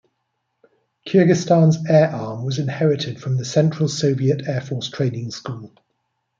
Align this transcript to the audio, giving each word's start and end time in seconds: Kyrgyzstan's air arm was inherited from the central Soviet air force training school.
Kyrgyzstan's 1.07 1.85
air 1.87 2.09
arm 2.11 2.43
was 2.43 2.57
inherited 2.57 3.21
from 3.21 3.37
the 3.37 3.45
central 3.45 3.87
Soviet 3.87 4.47
air 4.47 4.61
force 4.61 4.89
training 4.89 5.29
school. 5.29 5.75